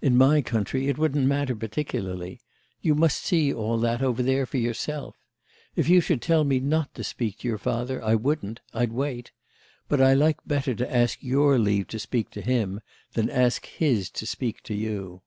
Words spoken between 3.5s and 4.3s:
all that over